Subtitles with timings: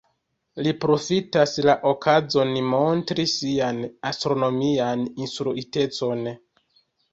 [0.67, 6.27] Li profitas la okazon montri sian astronomian instruitecon.